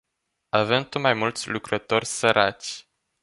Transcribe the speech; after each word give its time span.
Avem 0.51 0.83
tot 0.85 0.99
mai 1.01 1.13
mulți 1.13 1.49
lucrători 1.49 2.05
săraci. 2.05 2.87